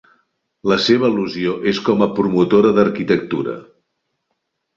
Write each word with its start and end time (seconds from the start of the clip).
La 0.71 0.77
seva 0.85 1.05
al·lusió 1.09 1.53
és 1.73 1.81
com 1.89 2.01
a 2.07 2.07
promotora 2.21 2.73
d'arquitectura. 2.79 3.55